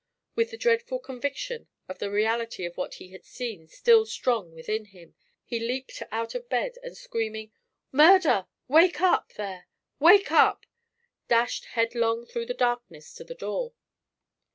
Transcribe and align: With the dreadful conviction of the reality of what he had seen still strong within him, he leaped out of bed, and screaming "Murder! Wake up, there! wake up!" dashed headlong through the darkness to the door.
With 0.33 0.49
the 0.49 0.57
dreadful 0.57 0.97
conviction 0.97 1.67
of 1.87 1.99
the 1.99 2.09
reality 2.09 2.65
of 2.65 2.75
what 2.75 2.95
he 2.95 3.09
had 3.11 3.23
seen 3.23 3.67
still 3.67 4.07
strong 4.07 4.51
within 4.51 4.85
him, 4.85 5.13
he 5.45 5.59
leaped 5.59 6.01
out 6.11 6.33
of 6.33 6.49
bed, 6.49 6.79
and 6.81 6.97
screaming 6.97 7.51
"Murder! 7.91 8.47
Wake 8.67 8.99
up, 8.99 9.33
there! 9.33 9.67
wake 9.99 10.31
up!" 10.31 10.65
dashed 11.27 11.65
headlong 11.77 12.25
through 12.25 12.47
the 12.47 12.55
darkness 12.55 13.13
to 13.13 13.23
the 13.23 13.35
door. 13.35 13.73